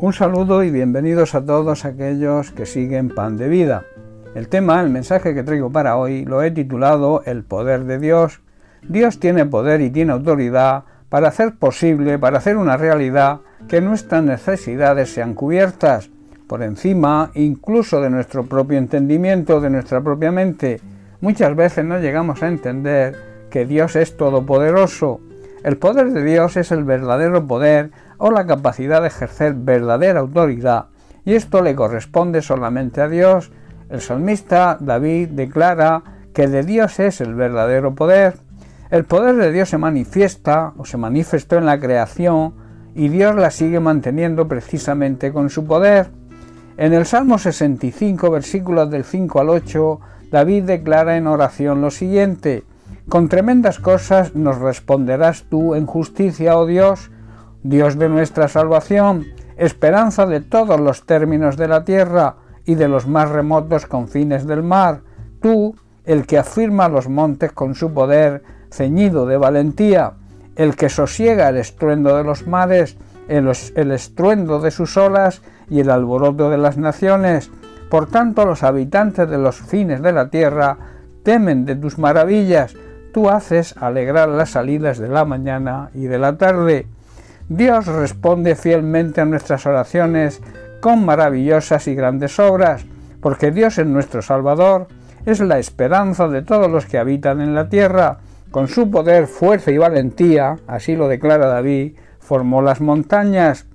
Un 0.00 0.12
saludo 0.12 0.62
y 0.62 0.70
bienvenidos 0.70 1.34
a 1.34 1.44
todos 1.44 1.84
aquellos 1.84 2.52
que 2.52 2.66
siguen 2.66 3.08
Pan 3.08 3.36
de 3.36 3.48
Vida. 3.48 3.82
El 4.36 4.46
tema, 4.46 4.80
el 4.80 4.90
mensaje 4.90 5.34
que 5.34 5.42
traigo 5.42 5.72
para 5.72 5.96
hoy, 5.96 6.24
lo 6.24 6.40
he 6.40 6.52
titulado 6.52 7.22
El 7.26 7.42
poder 7.42 7.82
de 7.82 7.98
Dios. 7.98 8.40
Dios 8.88 9.18
tiene 9.18 9.44
poder 9.44 9.80
y 9.80 9.90
tiene 9.90 10.12
autoridad 10.12 10.84
para 11.08 11.26
hacer 11.26 11.56
posible, 11.56 12.16
para 12.16 12.38
hacer 12.38 12.58
una 12.58 12.76
realidad, 12.76 13.40
que 13.66 13.80
nuestras 13.80 14.22
necesidades 14.22 15.12
sean 15.12 15.34
cubiertas, 15.34 16.10
por 16.46 16.62
encima 16.62 17.32
incluso 17.34 18.00
de 18.00 18.10
nuestro 18.10 18.44
propio 18.44 18.78
entendimiento, 18.78 19.60
de 19.60 19.70
nuestra 19.70 20.00
propia 20.00 20.30
mente. 20.30 20.80
Muchas 21.20 21.56
veces 21.56 21.84
no 21.84 21.98
llegamos 21.98 22.40
a 22.44 22.46
entender 22.46 23.16
que 23.50 23.66
Dios 23.66 23.96
es 23.96 24.16
todopoderoso. 24.16 25.18
El 25.64 25.76
poder 25.76 26.12
de 26.12 26.22
Dios 26.22 26.56
es 26.56 26.70
el 26.70 26.84
verdadero 26.84 27.46
poder 27.46 27.90
o 28.16 28.30
la 28.30 28.46
capacidad 28.46 29.02
de 29.02 29.08
ejercer 29.08 29.54
verdadera 29.54 30.20
autoridad, 30.20 30.86
y 31.24 31.34
esto 31.34 31.62
le 31.62 31.74
corresponde 31.74 32.42
solamente 32.42 33.00
a 33.00 33.08
Dios. 33.08 33.50
El 33.90 34.00
salmista 34.00 34.76
David 34.80 35.30
declara 35.30 36.02
que 36.32 36.46
de 36.46 36.62
Dios 36.62 37.00
es 37.00 37.20
el 37.20 37.34
verdadero 37.34 37.94
poder. 37.94 38.36
El 38.90 39.04
poder 39.04 39.36
de 39.36 39.52
Dios 39.52 39.68
se 39.68 39.78
manifiesta 39.78 40.72
o 40.76 40.84
se 40.84 40.96
manifestó 40.96 41.58
en 41.58 41.66
la 41.66 41.78
creación 41.78 42.54
y 42.94 43.08
Dios 43.08 43.34
la 43.34 43.50
sigue 43.50 43.80
manteniendo 43.80 44.48
precisamente 44.48 45.32
con 45.32 45.50
su 45.50 45.66
poder. 45.66 46.10
En 46.76 46.92
el 46.92 47.06
Salmo 47.06 47.38
65, 47.38 48.30
versículos 48.30 48.90
del 48.90 49.04
5 49.04 49.40
al 49.40 49.50
8, 49.50 50.00
David 50.30 50.64
declara 50.64 51.16
en 51.16 51.26
oración 51.26 51.80
lo 51.80 51.90
siguiente, 51.90 52.64
Con 53.08 53.28
tremendas 53.30 53.78
cosas 53.78 54.34
nos 54.34 54.58
responderás 54.58 55.44
tú 55.48 55.74
en 55.74 55.86
justicia, 55.86 56.58
oh 56.58 56.66
Dios, 56.66 57.10
Dios 57.62 57.98
de 57.98 58.10
nuestra 58.10 58.48
salvación, 58.48 59.24
esperanza 59.56 60.26
de 60.26 60.40
todos 60.40 60.78
los 60.78 61.06
términos 61.06 61.56
de 61.56 61.68
la 61.68 61.84
tierra 61.84 62.36
y 62.66 62.74
de 62.74 62.86
los 62.86 63.06
más 63.06 63.30
remotos 63.30 63.86
confines 63.86 64.46
del 64.46 64.62
mar, 64.62 65.00
tú, 65.40 65.74
el 66.04 66.26
que 66.26 66.36
afirma 66.36 66.90
los 66.90 67.08
montes 67.08 67.52
con 67.52 67.74
su 67.74 67.94
poder, 67.94 68.42
ceñido 68.70 69.24
de 69.24 69.38
valentía, 69.38 70.12
el 70.54 70.76
que 70.76 70.90
sosiega 70.90 71.48
el 71.48 71.56
estruendo 71.56 72.14
de 72.14 72.24
los 72.24 72.46
mares, 72.46 72.98
el, 73.28 73.50
el 73.74 73.90
estruendo 73.90 74.60
de 74.60 74.70
sus 74.70 74.98
olas 74.98 75.40
y 75.70 75.80
el 75.80 75.88
alboroto 75.88 76.50
de 76.50 76.58
las 76.58 76.76
naciones. 76.76 77.50
Por 77.88 78.06
tanto, 78.06 78.44
los 78.44 78.62
habitantes 78.62 79.30
de 79.30 79.38
los 79.38 79.56
fines 79.56 80.02
de 80.02 80.12
la 80.12 80.28
tierra 80.28 80.76
temen 81.22 81.64
de 81.64 81.74
tus 81.74 81.98
maravillas. 81.98 82.74
Tú 83.12 83.30
haces 83.30 83.76
alegrar 83.76 84.28
las 84.28 84.50
salidas 84.50 84.98
de 84.98 85.08
la 85.08 85.24
mañana 85.24 85.90
y 85.94 86.04
de 86.04 86.18
la 86.18 86.36
tarde. 86.36 86.86
Dios 87.48 87.86
responde 87.86 88.54
fielmente 88.54 89.20
a 89.20 89.24
nuestras 89.24 89.64
oraciones 89.66 90.42
con 90.80 91.04
maravillosas 91.04 91.88
y 91.88 91.94
grandes 91.94 92.38
obras, 92.38 92.84
porque 93.20 93.50
Dios 93.50 93.78
es 93.78 93.86
nuestro 93.86 94.22
Salvador, 94.22 94.88
es 95.24 95.40
la 95.40 95.58
esperanza 95.58 96.28
de 96.28 96.42
todos 96.42 96.70
los 96.70 96.86
que 96.86 96.98
habitan 96.98 97.40
en 97.40 97.54
la 97.54 97.68
tierra. 97.68 98.18
Con 98.50 98.68
su 98.68 98.90
poder, 98.90 99.26
fuerza 99.26 99.70
y 99.70 99.78
valentía, 99.78 100.56
así 100.66 100.96
lo 100.96 101.08
declara 101.08 101.46
David, 101.46 101.96
formó 102.18 102.62
las 102.62 102.80
montañas, 102.80 103.66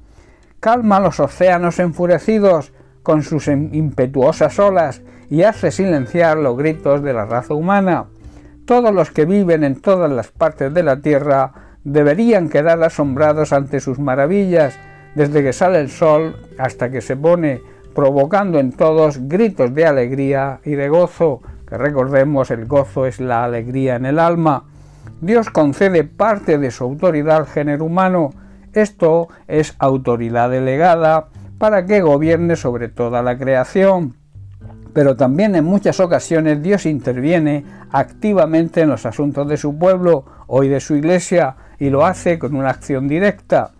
calma 0.60 1.00
los 1.00 1.20
océanos 1.20 1.80
enfurecidos 1.80 2.74
con 3.04 3.22
sus 3.22 3.48
impetuosas 3.48 4.58
olas 4.60 5.02
y 5.30 5.44
hace 5.44 5.72
silenciar 5.72 6.38
los 6.38 6.58
gritos 6.58 7.04
de 7.04 7.14
la 7.14 7.26
raza 7.26 7.54
humana. 7.54 8.06
Todos 8.66 8.94
los 8.94 9.12
que 9.12 9.26
viven 9.26 9.66
en 9.66 9.82
todas 9.82 10.10
las 10.10 10.30
partes 10.30 10.74
de 10.74 10.84
la 10.84 11.02
tierra 11.02 11.52
deberían 11.84 12.48
quedar 12.48 12.82
asombrados 12.82 13.52
ante 13.52 13.82
sus 13.82 14.00
maravillas, 14.00 14.80
desde 15.16 15.44
que 15.44 15.52
sale 15.52 15.80
el 15.80 15.90
sol 15.90 16.38
hasta 16.58 16.90
que 16.90 17.02
se 17.02 17.18
pone, 17.18 17.62
provocando 17.94 18.60
en 18.60 18.72
todos 18.72 19.28
gritos 19.28 19.76
de 19.76 19.86
alegría 19.86 20.62
y 20.64 20.72
de 20.72 20.88
gozo, 20.88 21.42
que 21.68 21.78
recordemos 21.78 22.52
el 22.52 22.66
gozo 22.66 23.06
es 23.06 23.20
la 23.20 23.44
alegría 23.44 23.98
en 23.98 24.06
el 24.06 24.18
alma. 24.18 24.64
Dios 25.20 25.50
concede 25.50 26.06
parte 26.06 26.58
de 26.58 26.72
su 26.72 26.86
autoridad 26.86 27.38
al 27.38 27.48
género 27.48 27.86
humano, 27.86 28.32
esto 28.72 29.28
es 29.48 29.76
autoridad 29.78 30.50
delegada 30.50 31.28
para 31.58 31.86
que 31.86 32.02
gobierne 32.02 32.56
sobre 32.56 32.88
toda 32.88 33.22
la 33.22 33.38
creación. 33.38 34.16
Pero 34.94 35.16
también 35.16 35.56
en 35.56 35.66
muchas 35.66 36.00
ocasiones 36.00 36.62
Dios 36.62 36.86
interviene 36.86 37.66
activamente 37.92 38.82
en 38.82 38.90
los 38.90 39.06
asuntos 39.06 39.48
de 39.48 39.58
su 39.58 39.78
pueblo, 39.78 40.26
hoy 40.48 40.70
de 40.70 40.80
su 40.80 40.96
iglesia, 40.96 41.56
y 41.80 41.90
lo 41.90 42.06
hace 42.06 42.38
con 42.38 42.56
una 42.56 42.70
acción 42.70 43.08
directa. 43.08 43.72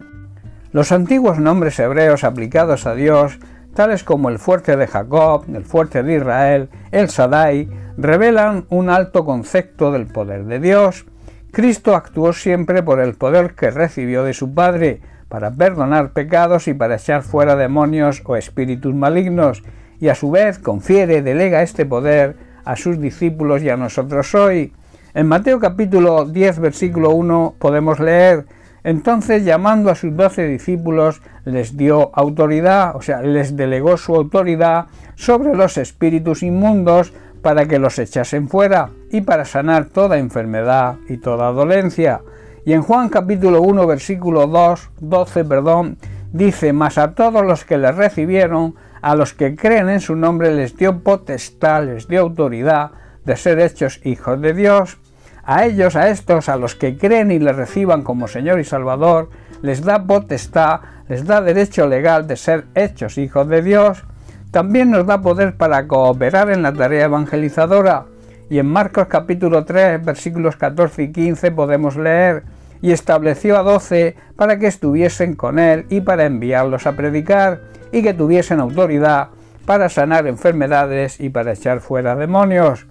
Los 0.72 0.92
antiguos 0.92 1.38
nombres 1.38 1.78
hebreos 1.80 2.24
aplicados 2.24 2.88
a 2.88 2.96
Dios, 2.96 3.40
tales 3.76 4.04
como 4.04 4.30
el 4.30 4.40
fuerte 4.40 4.76
de 4.76 4.88
Jacob, 4.88 5.46
el 5.54 5.66
fuerte 5.66 6.02
de 6.02 6.16
Israel, 6.16 6.70
el 6.92 7.10
Sadai, 7.10 7.70
revelan 7.96 8.66
un 8.70 8.90
alto 8.90 9.24
concepto 9.24 9.92
del 9.92 10.08
poder 10.08 10.46
de 10.46 10.60
Dios. 10.60 11.06
Cristo 11.52 11.96
actuó 11.96 12.34
siempre 12.34 12.82
por 12.82 13.00
el 13.00 13.14
poder 13.14 13.54
que 13.54 13.70
recibió 13.70 14.24
de 14.24 14.34
su 14.34 14.54
Padre, 14.56 15.02
para 15.28 15.52
perdonar 15.52 16.12
pecados 16.12 16.68
y 16.68 16.74
para 16.74 16.96
echar 16.96 17.22
fuera 17.24 17.56
demonios 17.56 18.22
o 18.26 18.36
espíritus 18.36 18.94
malignos, 18.94 19.64
y 20.04 20.10
a 20.10 20.16
su 20.16 20.32
vez 20.32 20.60
confiere, 20.60 21.22
delega 21.22 21.64
este 21.64 21.86
poder 21.86 22.36
a 22.66 22.76
sus 22.76 23.00
discípulos 23.00 23.64
y 23.64 23.70
a 23.70 23.78
nosotros 23.78 24.36
hoy. 24.36 24.74
En 25.14 25.28
Mateo 25.28 25.62
capítulo 25.62 26.26
10 26.26 26.60
versículo 26.60 27.12
1 27.12 27.56
podemos 27.58 28.02
leer, 28.02 28.46
entonces 28.84 29.46
llamando 29.46 29.90
a 29.90 29.96
sus 29.96 30.14
doce 30.14 30.46
discípulos 30.46 31.22
les 31.46 31.78
dio 31.78 32.12
autoridad, 32.16 32.98
o 32.98 33.02
sea, 33.02 33.22
les 33.22 33.56
delegó 33.56 33.96
su 33.96 34.14
autoridad 34.14 34.88
sobre 35.16 35.56
los 35.56 35.78
espíritus 35.78 36.44
inmundos 36.44 37.14
para 37.42 37.66
que 37.66 37.80
los 37.80 37.98
echasen 37.98 38.50
fuera 38.50 38.90
y 39.10 39.22
para 39.22 39.46
sanar 39.46 39.86
toda 39.86 40.18
enfermedad 40.18 40.98
y 41.08 41.16
toda 41.16 41.54
dolencia. 41.54 42.20
Y 42.66 42.74
en 42.74 42.82
Juan 42.82 43.08
capítulo 43.08 43.62
1 43.62 43.88
versículo 43.88 44.48
2, 44.48 44.90
12, 45.00 45.46
perdón, 45.46 45.98
dice, 46.34 46.74
mas 46.74 46.98
a 46.98 47.14
todos 47.14 47.46
los 47.46 47.64
que 47.64 47.78
le 47.78 47.94
recibieron, 47.94 48.76
a 49.04 49.16
los 49.16 49.34
que 49.34 49.58
creen 49.58 49.90
en 49.90 50.00
su 50.00 50.16
nombre 50.16 50.56
les 50.56 50.78
dio 50.78 51.04
potestad, 51.04 51.84
les 51.84 52.08
dio 52.08 52.22
autoridad 52.22 52.92
de 53.26 53.36
ser 53.36 53.60
hechos 53.60 54.00
hijos 54.06 54.40
de 54.40 54.54
Dios. 54.54 54.98
A 55.44 55.66
ellos, 55.66 55.98
a 55.98 56.08
estos, 56.08 56.48
a 56.48 56.56
los 56.56 56.76
que 56.76 56.98
creen 56.98 57.30
y 57.30 57.38
le 57.38 57.52
reciban 57.52 58.04
como 58.04 58.30
Señor 58.30 58.62
y 58.62 58.64
Salvador, 58.64 59.30
les 59.62 59.84
da 59.84 60.06
potestad, 60.06 60.80
les 61.10 61.26
da 61.26 61.42
derecho 61.42 61.86
legal 61.86 62.28
de 62.28 62.38
ser 62.38 62.64
hechos 62.76 63.18
hijos 63.18 63.46
de 63.50 63.62
Dios. 63.62 64.06
También 64.52 64.90
nos 64.90 65.06
da 65.06 65.22
poder 65.22 65.58
para 65.58 65.86
cooperar 65.86 66.50
en 66.50 66.62
la 66.62 66.72
tarea 66.72 67.04
evangelizadora. 67.04 68.06
Y 68.50 68.58
en 68.60 68.68
Marcos 68.68 69.08
capítulo 69.10 69.66
3, 69.66 70.06
versículos 70.06 70.56
14 70.56 71.04
y 71.04 71.12
15 71.12 71.52
podemos 71.52 71.98
leer, 71.98 72.44
y 72.84 72.92
estableció 72.92 73.58
a 73.58 73.64
doce 73.64 74.18
para 74.36 74.60
que 74.60 74.68
estuviesen 74.68 75.36
con 75.36 75.58
él 75.58 75.86
y 75.90 76.02
para 76.02 76.26
enviarlos 76.26 76.86
a 76.86 76.98
predicar, 76.98 77.62
y 77.94 78.04
que 78.04 78.14
tuviesen 78.14 78.60
autoridad 78.60 79.30
para 79.66 79.88
sanar 79.88 80.28
enfermedades 80.28 81.22
y 81.22 81.30
para 81.30 81.54
echar 81.54 81.80
fuera 81.80 82.18
demonios. 82.18 82.86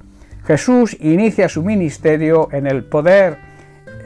Jesús 0.47 0.97
inicia 0.99 1.51
su 1.51 1.63
ministerio 1.63 2.49
en 2.53 2.67
el 2.67 2.85
poder. 2.85 3.37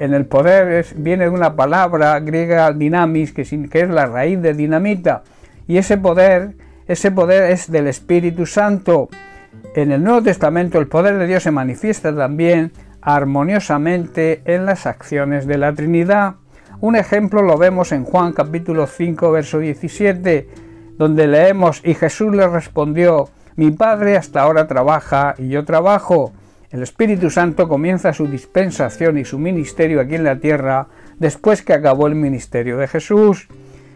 En 0.00 0.12
el 0.12 0.26
poder 0.26 0.84
viene 0.96 1.24
de 1.24 1.30
una 1.30 1.54
palabra 1.54 2.18
griega 2.18 2.72
dinamis, 2.72 3.32
que, 3.32 3.44
que 3.44 3.80
es 3.80 3.88
la 3.88 4.06
raíz 4.06 4.42
de 4.42 4.54
dinamita. 4.54 5.22
Y 5.68 5.78
ese 5.78 5.96
poder, 5.98 6.56
ese 6.88 7.12
poder 7.12 7.52
es 7.52 7.70
del 7.70 7.86
Espíritu 7.86 8.44
Santo. 8.44 9.08
En 9.76 9.92
el 9.92 10.02
Nuevo 10.02 10.22
Testamento 10.22 10.80
el 10.80 10.88
poder 10.88 11.16
de 11.16 11.28
Dios 11.28 11.44
se 11.44 11.52
manifiesta 11.52 12.12
también 12.12 12.72
armoniosamente 13.06 14.42
en 14.46 14.66
las 14.66 14.84
acciones 14.84 15.46
de 15.46 15.58
la 15.58 15.72
Trinidad. 15.72 16.34
Un 16.80 16.96
ejemplo 16.96 17.40
lo 17.40 17.56
vemos 17.56 17.92
en 17.92 18.02
Juan 18.04 18.32
capítulo 18.32 18.88
5, 18.88 19.30
verso 19.30 19.60
17, 19.60 20.48
donde 20.98 21.28
leemos, 21.28 21.80
y 21.84 21.94
Jesús 21.94 22.34
le 22.34 22.48
respondió, 22.48 23.30
mi 23.54 23.70
Padre 23.70 24.16
hasta 24.16 24.42
ahora 24.42 24.66
trabaja 24.66 25.36
y 25.38 25.48
yo 25.48 25.64
trabajo. 25.64 26.32
El 26.70 26.82
Espíritu 26.82 27.30
Santo 27.30 27.68
comienza 27.68 28.12
su 28.12 28.26
dispensación 28.26 29.18
y 29.18 29.24
su 29.24 29.38
ministerio 29.38 30.00
aquí 30.00 30.16
en 30.16 30.24
la 30.24 30.40
tierra 30.40 30.88
después 31.20 31.62
que 31.62 31.74
acabó 31.74 32.08
el 32.08 32.16
ministerio 32.16 32.76
de 32.76 32.88
Jesús. 32.88 33.46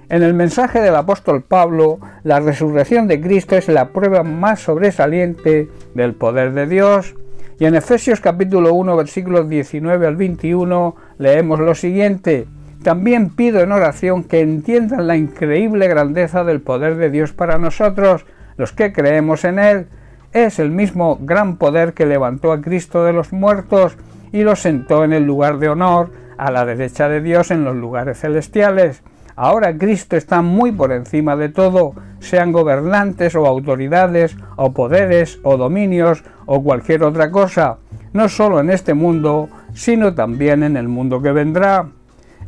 En 0.09 0.23
el 0.23 0.35
mensaje 0.35 0.81
del 0.81 0.95
apóstol 0.95 1.43
Pablo, 1.43 1.99
la 2.23 2.39
resurrección 2.39 3.09
de 3.09 3.21
Cristo 3.21 3.57
es 3.57 3.67
la 3.67 3.89
prueba 3.89 4.23
más 4.23 4.61
sobresaliente 4.61 5.69
del 5.95 6.15
poder 6.15 6.53
de 6.53 6.69
Dios. 6.69 7.17
Y 7.61 7.67
en 7.67 7.75
Efesios 7.75 8.23
capítulo 8.23 8.73
1 8.73 8.97
versículos 8.97 9.47
19 9.47 10.07
al 10.07 10.17
21 10.17 10.97
leemos 11.19 11.61
lo 11.61 11.75
siguiente. 11.75 12.49
También 12.83 13.29
pido 13.29 13.61
en 13.61 13.71
oración 13.71 14.25
que 14.25 14.41
entiendan 14.41 15.07
la 15.07 15.19
increíble 15.19 15.87
grandeza 15.87 16.43
del 16.43 16.63
poder 16.63 16.97
de 16.97 17.11
Dios 17.11 17.35
para 17.35 17.59
nosotros, 17.59 18.25
los 18.57 18.73
que 18.73 18.95
creemos 18.95 19.45
en 19.45 19.59
Él, 19.59 19.89
es 20.33 20.59
el 20.59 20.71
mismo 20.71 21.19
gran 21.21 21.59
poder 21.59 21.93
que 21.93 22.07
levantó 22.07 22.53
a 22.53 22.63
Cristo 22.63 23.05
de 23.05 23.13
los 23.13 23.31
muertos 23.31 23.99
y 24.33 24.43
lo 24.43 24.57
sentó 24.57 25.05
en 25.05 25.13
el 25.13 25.25
lugar 25.25 25.59
de 25.59 25.69
honor 25.69 26.13
a 26.39 26.51
la 26.51 26.65
derecha 26.65 27.11
de 27.11 27.21
Dios 27.21 27.51
en 27.51 27.65
los 27.65 27.77
lugares 27.77 28.21
celestiales, 28.21 29.03
Ahora 29.43 29.75
Cristo 29.79 30.17
está 30.17 30.43
muy 30.43 30.71
por 30.71 30.93
encima 30.93 31.35
de 31.35 31.49
todo, 31.49 31.95
sean 32.19 32.53
gobernantes 32.53 33.35
o 33.35 33.47
autoridades 33.47 34.37
o 34.57 34.75
poderes 34.75 35.41
o 35.43 35.57
dominios 35.57 36.23
o 36.45 36.63
cualquier 36.63 37.03
otra 37.05 37.31
cosa, 37.31 37.79
no 38.13 38.29
solo 38.29 38.61
en 38.61 38.69
este 38.69 38.93
mundo, 38.93 39.49
sino 39.73 40.15
también 40.15 40.63
en 40.63 40.77
el 40.77 40.89
mundo 40.89 41.23
que 41.23 41.33
vendrá. 41.33 41.89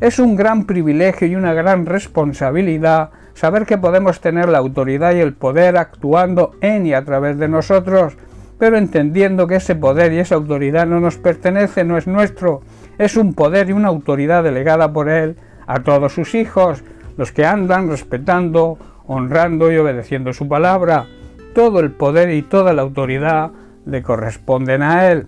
Es 0.02 0.18
un 0.18 0.36
gran 0.36 0.66
privilegio 0.66 1.26
y 1.26 1.34
una 1.34 1.54
gran 1.54 1.86
responsabilidad 1.86 3.08
saber 3.32 3.64
que 3.64 3.78
podemos 3.78 4.20
tener 4.20 4.50
la 4.50 4.58
autoridad 4.58 5.14
y 5.14 5.20
el 5.20 5.32
poder 5.32 5.78
actuando 5.78 6.56
en 6.60 6.84
y 6.84 6.92
a 6.92 7.06
través 7.06 7.38
de 7.38 7.48
nosotros, 7.48 8.18
pero 8.58 8.76
entendiendo 8.76 9.46
que 9.46 9.56
ese 9.56 9.74
poder 9.74 10.12
y 10.12 10.18
esa 10.18 10.34
autoridad 10.34 10.86
no 10.86 11.00
nos 11.00 11.16
pertenece, 11.16 11.84
no 11.84 11.96
es 11.96 12.06
nuestro, 12.06 12.60
es 12.98 13.16
un 13.16 13.32
poder 13.32 13.70
y 13.70 13.72
una 13.72 13.88
autoridad 13.88 14.44
delegada 14.44 14.92
por 14.92 15.08
Él 15.08 15.38
a 15.72 15.82
todos 15.82 16.12
sus 16.12 16.34
hijos, 16.34 16.84
los 17.16 17.32
que 17.32 17.46
andan 17.46 17.88
respetando, 17.88 18.78
honrando 19.06 19.72
y 19.72 19.76
obedeciendo 19.78 20.32
su 20.32 20.46
palabra. 20.46 21.06
Todo 21.54 21.80
el 21.80 21.90
poder 21.92 22.30
y 22.30 22.42
toda 22.42 22.72
la 22.72 22.82
autoridad 22.82 23.50
le 23.86 24.02
corresponden 24.02 24.82
a 24.82 25.10
Él. 25.10 25.26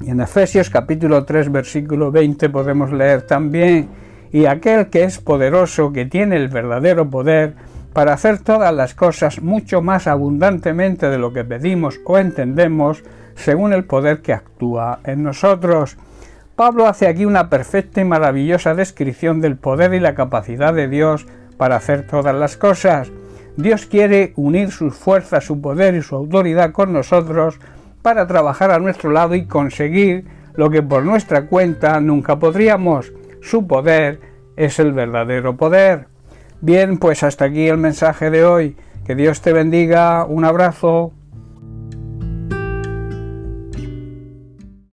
Y 0.00 0.10
en 0.10 0.20
Efesios 0.20 0.68
capítulo 0.68 1.24
3 1.24 1.52
versículo 1.52 2.10
20 2.10 2.48
podemos 2.50 2.92
leer 2.92 3.22
también, 3.22 3.88
y 4.32 4.46
aquel 4.46 4.88
que 4.88 5.04
es 5.04 5.18
poderoso, 5.18 5.92
que 5.92 6.06
tiene 6.06 6.36
el 6.36 6.48
verdadero 6.48 7.08
poder, 7.08 7.54
para 7.92 8.14
hacer 8.14 8.38
todas 8.38 8.74
las 8.74 8.94
cosas 8.94 9.42
mucho 9.42 9.80
más 9.80 10.06
abundantemente 10.08 11.08
de 11.08 11.18
lo 11.18 11.32
que 11.32 11.44
pedimos 11.44 12.00
o 12.04 12.18
entendemos, 12.18 13.04
según 13.36 13.72
el 13.72 13.84
poder 13.84 14.22
que 14.22 14.32
actúa 14.32 15.00
en 15.04 15.22
nosotros. 15.22 15.98
Pablo 16.56 16.86
hace 16.86 17.06
aquí 17.06 17.24
una 17.24 17.48
perfecta 17.48 18.00
y 18.00 18.04
maravillosa 18.04 18.74
descripción 18.74 19.40
del 19.40 19.56
poder 19.56 19.94
y 19.94 20.00
la 20.00 20.14
capacidad 20.14 20.74
de 20.74 20.88
Dios 20.88 21.26
para 21.56 21.76
hacer 21.76 22.06
todas 22.06 22.34
las 22.34 22.56
cosas. 22.56 23.10
Dios 23.56 23.86
quiere 23.86 24.32
unir 24.36 24.70
sus 24.70 24.94
fuerzas, 24.94 25.44
su 25.44 25.60
poder 25.60 25.94
y 25.94 26.02
su 26.02 26.14
autoridad 26.14 26.72
con 26.72 26.92
nosotros 26.92 27.58
para 28.02 28.26
trabajar 28.26 28.70
a 28.70 28.78
nuestro 28.78 29.10
lado 29.10 29.34
y 29.34 29.46
conseguir 29.46 30.26
lo 30.54 30.70
que 30.70 30.82
por 30.82 31.04
nuestra 31.04 31.46
cuenta 31.46 32.00
nunca 32.00 32.38
podríamos. 32.38 33.12
Su 33.40 33.66
poder 33.66 34.20
es 34.56 34.78
el 34.78 34.92
verdadero 34.92 35.56
poder. 35.56 36.06
Bien, 36.60 36.98
pues 36.98 37.22
hasta 37.22 37.46
aquí 37.46 37.66
el 37.66 37.78
mensaje 37.78 38.30
de 38.30 38.44
hoy. 38.44 38.76
Que 39.06 39.14
Dios 39.14 39.40
te 39.40 39.52
bendiga. 39.52 40.24
Un 40.24 40.44
abrazo. 40.44 41.12